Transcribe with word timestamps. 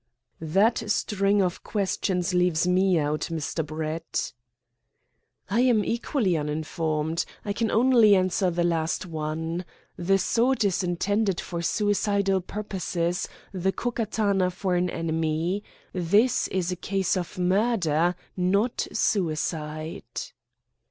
"That 0.39 0.89
string 0.89 1.43
of 1.43 1.63
questions 1.63 2.33
leaves 2.33 2.67
me 2.67 2.97
out, 2.97 3.29
Mr. 3.31 3.63
Brett." 3.63 4.33
"I 5.47 5.59
am 5.61 5.85
equally 5.85 6.35
uninformed. 6.35 7.23
I 7.45 7.53
can 7.53 7.69
only 7.69 8.15
answer 8.15 8.49
the 8.49 8.63
last 8.63 9.05
one. 9.05 9.63
The 9.97 10.17
sword 10.17 10.65
is 10.65 10.81
intended 10.83 11.39
for 11.39 11.61
suicidal 11.61 12.41
purposes, 12.41 13.29
the 13.51 13.71
Ko 13.71 13.91
Katana 13.91 14.49
for 14.49 14.73
an 14.73 14.89
enemy. 14.89 15.63
This 15.93 16.47
is 16.47 16.71
a 16.71 16.75
case 16.75 17.15
of 17.15 17.37
murder, 17.37 18.15
not 18.35 18.87
suicide." 18.91 20.05